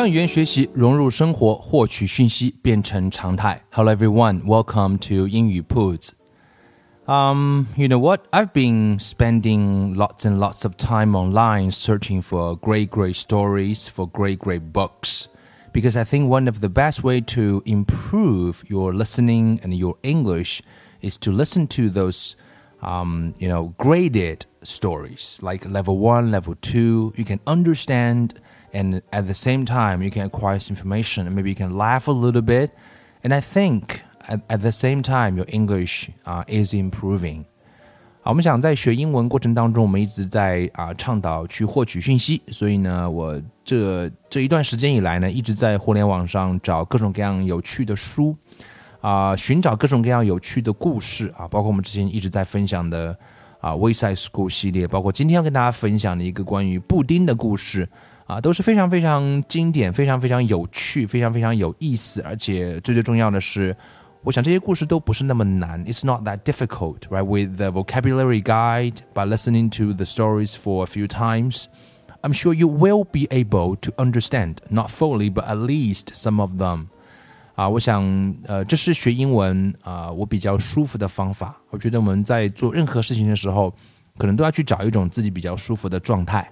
[0.00, 3.62] 将语言学习融入生活，获取讯息变成常态。
[3.68, 6.14] Hello everyone, welcome to 英语 铺子.
[7.04, 8.22] Um, you know what?
[8.30, 14.08] I've been spending lots and lots of time online searching for great, great stories, for
[14.08, 15.26] great, great books,
[15.74, 20.62] because I think one of the best way to improve your listening and your English
[21.02, 22.36] is to listen to those,
[22.80, 27.12] um, you know, graded stories like level one, level two.
[27.18, 28.40] You can understand
[28.72, 32.08] and at the same time you can acquire some information and maybe you can laugh
[32.08, 32.70] a little bit
[33.22, 37.44] and i think at, at the same time your english uh, is improving
[38.22, 48.36] 好，我们想在学英文过程当中，我们一直在啊倡导去获取讯息，所以呢，我这这一段时间以来呢，一直在互联网上找各种各样有趣的书，
[49.00, 53.16] 啊，寻找各种各样有趣的故事啊，包括我们之前一直在分享的
[53.58, 57.88] 啊 w e s i d e School 系列，包括今天要跟大家分享的一个关于布丁的故事。
[58.30, 63.76] 啊，都是非常非常经典、非常非常有趣、非常非常有意思，而且最最重要的是，
[64.22, 65.84] 我想这些故事都不是那么难。
[65.84, 67.24] It's not that difficult, right?
[67.24, 71.64] With the vocabulary guide, by listening to the stories for a few times,
[72.22, 76.52] I'm sure you will be able to understand, not fully, but at least some of
[76.52, 76.86] them.
[77.56, 78.04] 啊，我想，
[78.46, 81.60] 呃，这是学英文啊，我比较舒服的方法。
[81.70, 83.74] 我觉得我们在做任何事情的时候，
[84.16, 86.48] 可能都要去找一种自己比较舒服的状态。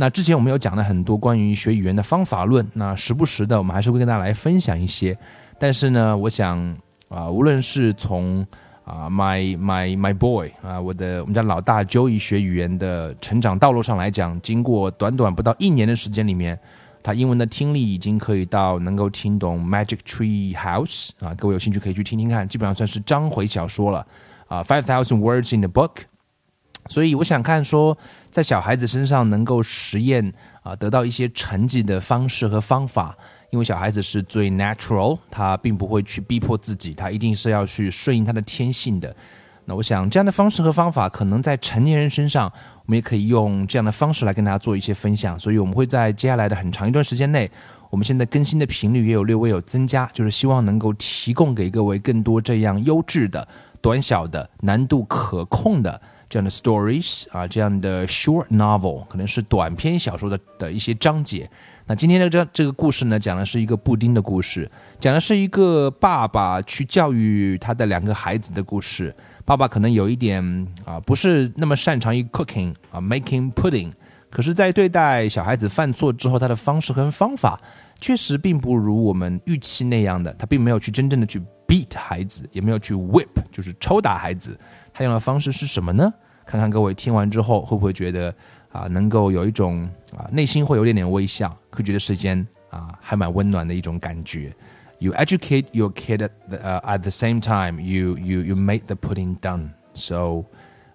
[0.00, 5.14] 那之前我们有讲了很多关于学语言的方法论，那时不时的我们还是会跟大家来分享一些。
[5.58, 6.74] 但是呢，我想
[7.10, 8.40] 啊，无论是从
[8.82, 16.58] 啊 my my my boy 啊，我的我们家老大 Joey 学语言的成长道路上来讲，经过短短不到一年的时间里面，
[17.02, 24.06] 他英文的听力已经可以到能够听懂 Magic Tree House 啊，各位有兴趣可以去听听看，基本上算是章回小说了
[24.48, 26.09] 啊，Five Thousand Words in the Book。
[26.88, 27.96] 所以我想看说，
[28.30, 30.32] 在小孩子身上能够实验
[30.62, 33.16] 啊，得到一些成绩的方式和方法，
[33.50, 39.14] 因为小孩子是最 natural，他并不会去逼迫自己，他一定是要去顺应他的天性的。
[39.66, 42.50] 那我想这样的方式和方法，可能在成年人身上，
[42.84, 45.38] 我们也可以用这样的方式来跟大家做一些分享。
[45.38, 47.48] 所以我们会在接下来的很长一段时间内，
[47.88, 53.46] 我们现在更新的频率也有略微有增加，就是希望能够提供给各位更多这样优质的、
[53.80, 56.00] 短小的、难度可控的。
[56.28, 61.50] 这样的 stories 啊，这样的 short novel 可能是短篇小说的的一些章节。
[61.88, 64.70] 那今天的这这个故事呢，讲的是一个布丁的故事，
[65.00, 69.12] 讲的是一个爸爸去教育他的两个孩子的故事。
[69.44, 70.40] 爸爸可能有一点
[70.84, 73.90] 啊，不是那么擅长于 cooking 啊，making pudding。
[74.30, 77.60] 可是，在对待小孩子犯错之后，他的方式和方法
[78.00, 80.32] 确实并不如我们预期那样的。
[80.34, 81.42] 他并没有去真正的去
[81.89, 84.57] beat 孩子，也没有去 whip，就是抽打孩子。
[84.93, 86.13] 他用的方式是什么呢？
[86.45, 88.33] 看看各位听完之后会不会觉得
[88.71, 94.53] 啊，能够有一种啊，内心会有点点微笑，会觉得时间啊，还蛮温暖的一种感觉。
[94.99, 98.95] You educate your kid at the, uh, at the same time you you you make the
[98.95, 99.71] pudding done.
[99.93, 100.45] So,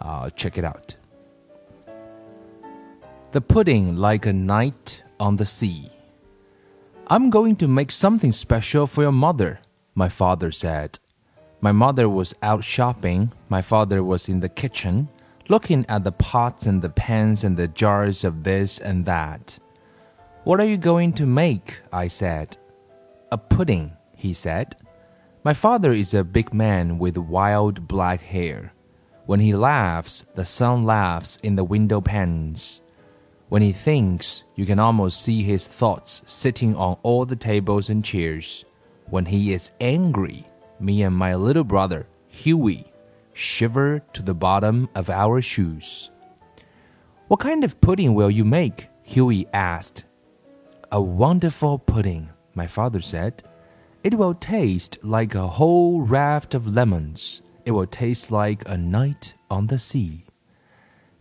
[0.00, 0.96] uh, check it out.
[3.30, 5.90] The pudding like a night on the sea.
[7.06, 9.58] I'm going to make something special for your mother,
[9.99, 10.97] my father said.
[11.59, 13.33] My mother was out shopping.
[13.49, 15.09] My father was in the kitchen,
[15.49, 19.59] looking at the pots and the pans and the jars of this and that.
[20.45, 21.81] What are you going to make?
[21.91, 22.57] I said.
[23.33, 24.77] A pudding, he said.
[25.43, 28.71] My father is a big man with wild black hair.
[29.25, 32.81] When he laughs, the sun laughs in the window panes.
[33.49, 38.03] When he thinks, you can almost see his thoughts sitting on all the tables and
[38.03, 38.63] chairs.
[39.09, 40.45] When he is angry,
[40.79, 42.85] me and my little brother, Huey,
[43.33, 46.11] shiver to the bottom of our shoes.
[47.27, 48.87] What kind of pudding will you make?
[49.03, 50.05] Huey asked.
[50.91, 53.43] A wonderful pudding, my father said.
[54.03, 57.41] It will taste like a whole raft of lemons.
[57.65, 60.25] It will taste like a night on the sea.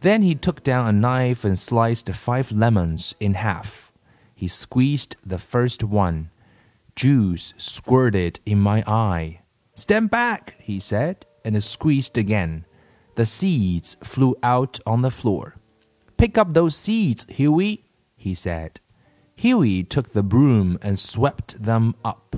[0.01, 3.93] Then he took down a knife and sliced five lemons in half.
[4.35, 6.31] He squeezed the first one.
[6.99, 9.39] Juice squirted in my eye.
[9.77, 12.65] Stand back, he said, and squeezed again.
[13.15, 15.55] The seeds flew out on the floor.
[16.17, 17.85] Pick up those seeds, Huey,
[18.17, 18.81] he said.
[19.37, 22.35] Huey took the broom and swept them up.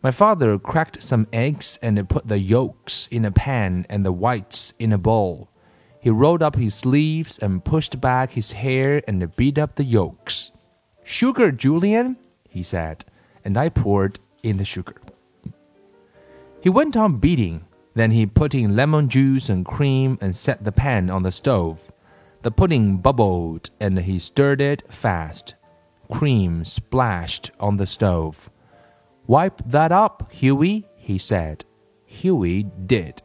[0.00, 4.74] My father cracked some eggs and put the yolks in a pan and the whites
[4.78, 5.50] in a bowl.
[5.98, 10.52] He rolled up his sleeves and pushed back his hair and beat up the yolks.
[11.02, 12.16] Sugar, Julian,
[12.48, 13.04] he said,
[13.44, 14.96] and I poured in the sugar.
[16.60, 17.64] He went on beating.
[17.94, 21.92] Then he put in lemon juice and cream and set the pan on the stove.
[22.42, 25.54] The pudding bubbled and he stirred it fast.
[26.10, 28.50] Cream splashed on the stove.
[29.26, 31.64] Wipe that up, Huey, he said.
[32.06, 33.22] Huey did.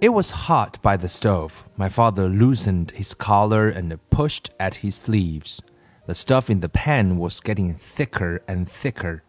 [0.00, 1.68] It was hot by the stove.
[1.76, 5.62] My father loosened his collar and pushed at his sleeves.
[6.06, 9.24] The stuff in the pan was getting thicker and thicker.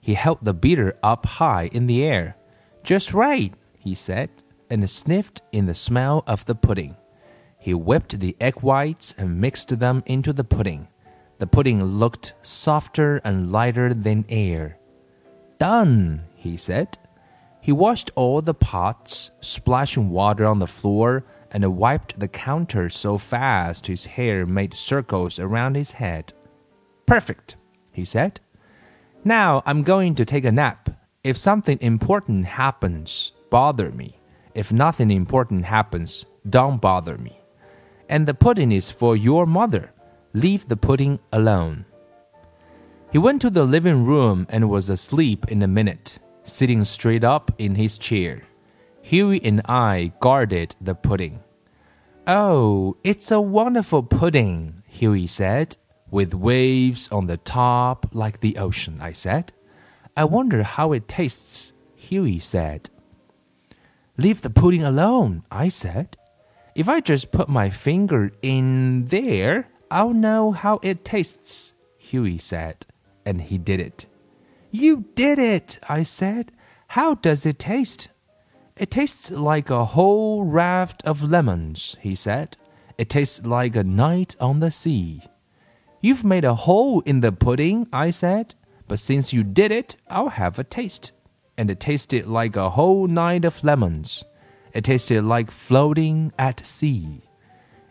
[0.00, 2.36] He held the beater up high in the air.
[2.82, 4.30] Just right, he said,
[4.70, 6.96] and sniffed in the smell of the pudding.
[7.58, 10.88] He whipped the egg whites and mixed them into the pudding.
[11.38, 14.78] The pudding looked softer and lighter than air.
[15.58, 16.98] Done, he said.
[17.60, 23.18] He washed all the pots, splashing water on the floor, and wiped the counter so
[23.18, 26.32] fast his hair made circles around his head.
[27.06, 27.56] Perfect,
[27.92, 28.40] he said.
[29.22, 30.88] Now I'm going to take a nap.
[31.22, 34.18] If something important happens, bother me.
[34.54, 37.38] If nothing important happens, don't bother me.
[38.08, 39.92] And the pudding is for your mother.
[40.32, 41.84] Leave the pudding alone.
[43.12, 47.52] He went to the living room and was asleep in a minute, sitting straight up
[47.58, 48.42] in his chair.
[49.02, 51.40] Huey and I guarded the pudding.
[52.26, 55.76] Oh, it's a wonderful pudding, Huey said.
[56.10, 59.52] With waves on the top like the ocean, I said.
[60.16, 62.90] I wonder how it tastes, Huey said.
[64.18, 66.16] Leave the pudding alone, I said.
[66.74, 72.86] If I just put my finger in there, I'll know how it tastes, Huey said,
[73.26, 74.06] and he did it.
[74.70, 76.52] You did it, I said.
[76.88, 78.08] How does it taste?
[78.82, 82.56] It tastes like a whole raft of lemons, he said.
[82.98, 85.22] It tastes like a night on the sea.
[86.00, 88.56] You've made a hole in the pudding, I said,
[88.88, 91.12] but since you did it, I'll have a taste.
[91.56, 94.24] And it tasted like a whole night of lemons.
[94.72, 97.20] It tasted like floating at sea.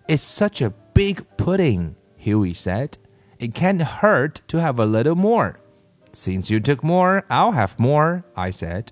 [0.09, 2.97] It's such a big pudding, Huey said.
[3.39, 5.57] It can't hurt to have a little more.
[6.11, 8.91] Since you took more, I'll have more, I said.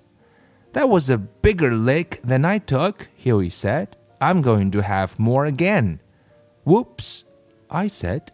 [0.72, 3.96] That was a bigger lick than I took, Huey said.
[4.20, 6.00] I'm going to have more again.
[6.64, 7.24] Whoops,
[7.70, 8.32] I said.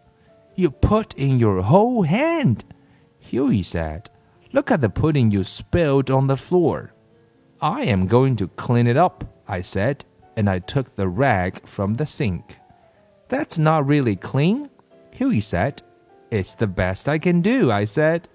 [0.55, 2.65] You put in your whole hand,
[3.19, 4.11] Huey said.
[4.53, 6.93] Look at the pudding you spilled on the floor.
[7.61, 10.05] I am going to clean it up, I said,
[10.37, 12.57] and I took the rag from the sink.
[13.29, 14.69] That's not really clean,
[15.13, 15.83] Huey said.
[16.31, 18.29] It's the best I can do, I said.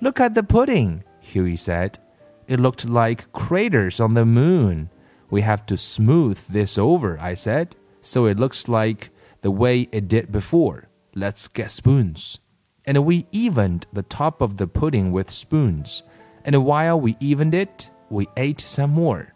[0.00, 1.98] Look at the pudding, Huey said.
[2.48, 4.90] It looked like craters on the moon.
[5.30, 9.10] We have to smooth this over, I said, so it looks like
[9.42, 10.88] the way it did before.
[11.14, 12.38] Let's get spoons.
[12.84, 16.04] And we evened the top of the pudding with spoons.
[16.44, 19.34] And while we evened it, we ate some more.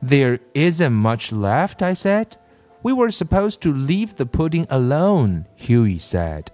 [0.00, 2.36] There isn't much left, I said.
[2.84, 6.52] We were supposed to leave the pudding alone, Huey said.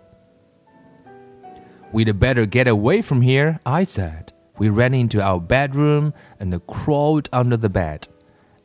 [1.93, 4.30] We'd better get away from here, I said.
[4.61, 8.09] We ran into our bedroom and crawled under the bed.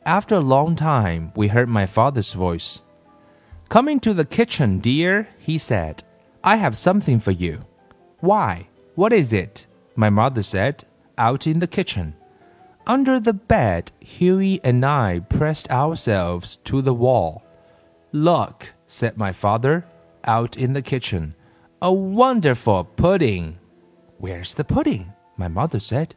[0.04, 2.82] After a long time, we heard my father's voice.
[3.70, 6.04] Come into the kitchen, dear, he said.
[6.44, 7.64] I have something for you.
[8.20, 8.68] Why?
[8.94, 9.66] What is it?
[9.94, 10.84] My mother said,
[11.16, 12.14] out in the kitchen.
[12.86, 17.42] Under the bed, Huey and I pressed ourselves to the wall.
[18.12, 19.86] Look, said my father,
[20.24, 21.34] out in the kitchen.
[21.80, 23.56] A wonderful pudding.
[24.18, 25.14] Where's the pudding?
[25.36, 26.14] My mother said.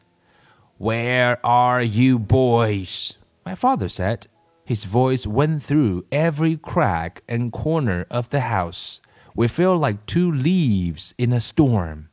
[0.78, 3.18] Where are you boys?
[3.46, 4.28] My father said.
[4.64, 9.02] His voice went through every crack and corner of the house.
[9.36, 12.10] We feel like two leaves in a storm.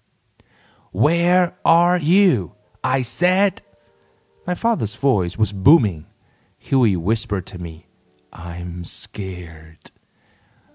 [0.90, 2.52] Where are you?
[2.82, 3.62] I said.
[4.46, 6.06] My father's voice was booming.
[6.58, 7.86] Huey whispered to me,
[8.32, 9.90] I'm scared.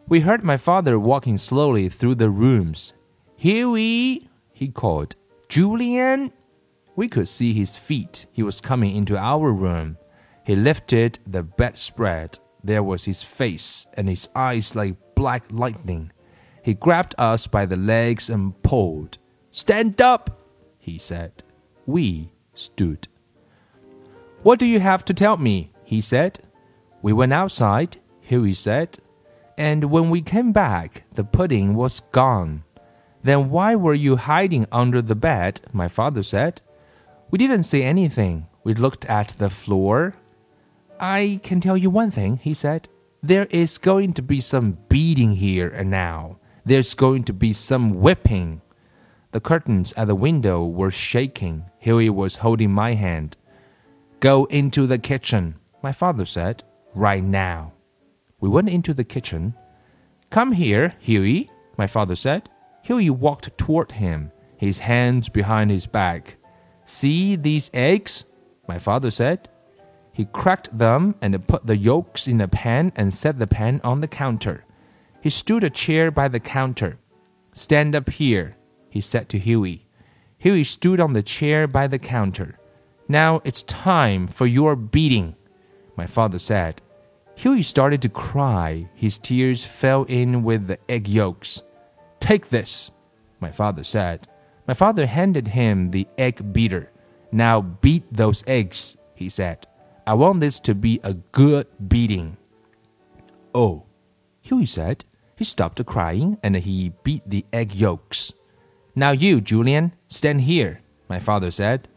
[0.08, 2.94] We heard my father walking slowly through the rooms.
[3.38, 5.16] Huey, he called.
[5.52, 6.32] Julian?
[6.96, 8.26] We could see his feet.
[8.32, 9.98] He was coming into our room.
[10.46, 12.40] He lifted the bedspread.
[12.64, 16.14] There was his face and his eyes like black lightning.
[16.64, 19.18] He grabbed us by the legs and pulled.
[19.52, 20.42] Stand up,
[20.80, 21.44] he said.
[21.86, 23.10] We stood.
[24.44, 25.74] What do you have to tell me?
[25.84, 26.40] he said.
[27.02, 29.00] We went outside, Huey said.
[29.58, 32.64] And when we came back, the pudding was gone.
[33.24, 35.62] Then why were you hiding under the bed?
[35.72, 36.62] My father said.
[37.30, 38.48] We didn't say anything.
[38.64, 40.16] We looked at the floor.
[41.00, 42.90] I can tell you one thing, he said.
[43.24, 46.38] There is going to be some beating here and now.
[46.66, 48.62] There's going to be some whipping.
[49.32, 51.66] The curtains at the window were shaking.
[51.80, 53.38] Huey was holding my hand.
[54.20, 56.64] Go into the kitchen, my father said,
[56.94, 57.74] right now.
[58.40, 59.56] We went into the kitchen.
[60.30, 62.50] Come here, Huey, my father said.
[62.84, 66.38] Huey walked toward him, his hands behind his back.
[66.86, 68.26] See these eggs?
[68.68, 69.50] My father said.
[70.14, 74.02] He cracked them and put the yolks in a pan and set the pan on
[74.02, 74.66] the counter.
[75.22, 76.98] He stood a chair by the counter.
[77.54, 78.56] Stand up here,
[78.90, 79.86] he said to Huey.
[80.38, 82.58] Huey stood on the chair by the counter.
[83.08, 85.36] Now it's time for your beating,
[85.96, 86.82] my father said.
[87.36, 88.90] Huey started to cry.
[88.96, 91.62] His tears fell in with the egg yolks.
[92.22, 92.92] Take this,
[93.42, 94.28] my father said.
[94.68, 96.92] My father handed him the egg beater.
[97.32, 99.68] Now beat those eggs, he said.
[100.08, 102.38] I want this to be a good beating.
[103.54, 103.84] Oh,
[104.42, 105.04] Huey said.
[105.36, 108.32] He stopped crying and he beat the egg yolks.
[108.96, 111.88] Now you, Julian, stand here, my father said.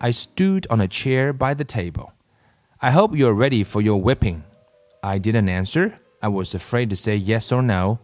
[0.00, 2.12] I stood on a chair by the table.
[2.80, 4.44] I hope you're ready for your whipping.
[5.02, 5.98] I didn't answer.
[6.22, 7.98] I was afraid to say yes or no.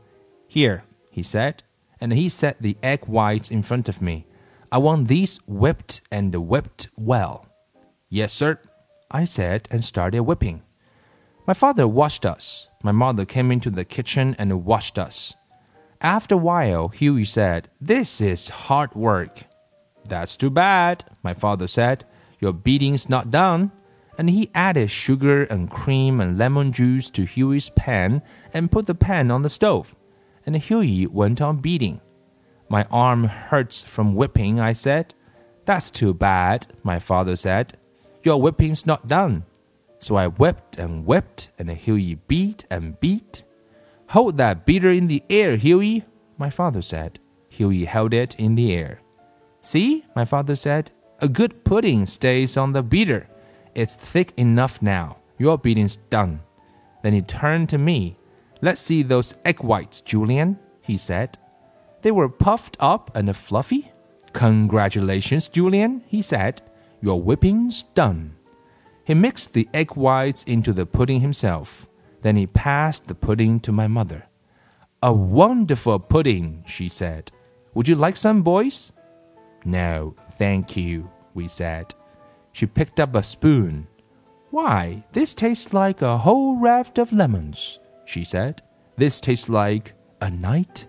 [0.49, 1.63] Here, he said,
[2.01, 4.27] and he set the egg whites in front of me.
[4.71, 7.47] I want these whipped and whipped well.
[8.09, 8.59] Yes, sir,
[9.11, 10.63] I said and started whipping.
[11.47, 12.69] My father washed us.
[12.83, 15.35] My mother came into the kitchen and washed us.
[16.01, 19.45] After a while, Huey said, This is hard work.
[20.07, 22.05] That's too bad, my father said.
[22.39, 23.73] Your beating's not done.
[24.19, 28.21] And he added sugar and cream and lemon juice to Huey's pan
[28.53, 29.95] and put the pan on the stove.
[30.49, 32.01] And Huey went on beating.
[32.71, 35.13] My arm hurts from whipping, I said.
[35.67, 37.77] That's too bad, my father said.
[38.23, 39.45] Your whipping's not done.
[39.99, 43.45] So I whipped and whipped, and Huey beat and beat.
[44.07, 46.07] Hold that beater in the air, Huey,
[46.39, 47.21] my father said.
[47.51, 49.03] Huey held it in the air.
[49.61, 50.91] See, my father said,
[51.21, 53.29] a good pudding stays on the beater.
[53.75, 55.19] It's thick enough now.
[55.37, 56.41] Your beating's done.
[57.03, 58.17] Then he turned to me.
[58.61, 61.39] Let's see those egg whites, Julian, he said.
[62.03, 63.93] They were puffed up and fluffy.
[64.33, 66.63] Congratulations, Julian, he said.
[67.01, 68.35] Your whipping's done.
[69.05, 71.89] He mixed the egg whites into the pudding himself.
[72.23, 74.27] Then he passed the pudding to my mother.
[75.03, 77.31] A wonderful pudding, she said.
[77.75, 78.93] Would you like some, boys?
[79.65, 81.95] No, thank you, we said.
[82.53, 83.87] She picked up a spoon.
[84.51, 88.63] Why, this tastes like a whole raft of lemons, she said.
[88.97, 90.87] This tastes like a night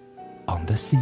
[0.48, 0.98] on the sea.